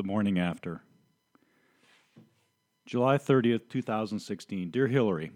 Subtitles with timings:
[0.00, 0.80] the morning after.
[2.86, 4.70] July 30th, 2016.
[4.70, 5.30] Dear Hillary,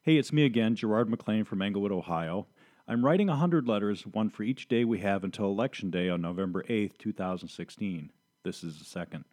[0.00, 2.46] Hey, it's me again, Gerard McLean from Englewood, Ohio.
[2.88, 6.62] I'm writing 100 letters, one for each day we have until Election Day on November
[6.62, 8.10] 8th, 2016.
[8.42, 9.26] This is the second.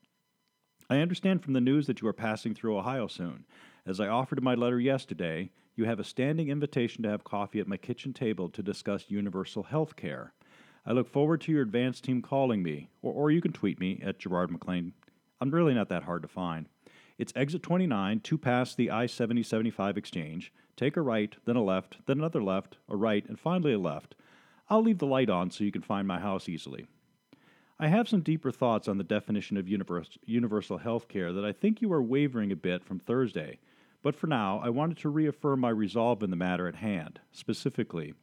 [0.90, 3.46] I understand from the news that you are passing through Ohio soon.
[3.86, 7.62] As I offered in my letter yesterday, you have a standing invitation to have coffee
[7.62, 10.34] at my kitchen table to discuss universal health care.
[10.86, 14.02] I look forward to your advance team calling me, or, or you can tweet me
[14.04, 14.94] at Gerard McLean.
[15.40, 16.68] I'm really not that hard to find.
[17.18, 20.52] It's exit 29, two past the I 70 75 exchange.
[20.76, 24.16] Take a right, then a left, then another left, a right, and finally a left.
[24.70, 26.88] I'll leave the light on so you can find my house easily.
[27.80, 31.52] I have some deeper thoughts on the definition of univers- universal health care that I
[31.52, 33.60] think you are wavering a bit from Thursday,
[34.02, 37.20] but for now I wanted to reaffirm my resolve in the matter at hand.
[37.32, 38.14] Specifically,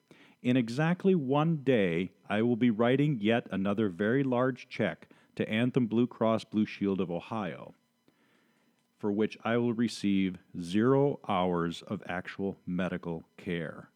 [0.42, 5.86] in exactly one day, I will be writing yet another very large check to Anthem
[5.86, 7.74] Blue Cross Blue Shield of Ohio
[9.00, 13.88] for which I will receive zero hours of actual medical care.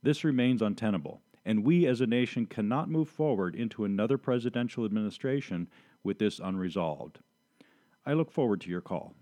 [0.00, 5.66] This remains untenable, and we as a nation cannot move forward into another presidential administration
[6.04, 7.18] with this unresolved.
[8.06, 9.16] I look forward to your call.